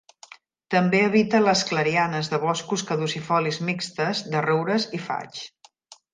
[0.75, 5.47] També habita les clarianes de boscos caducifolis mixtes de roures i faigs.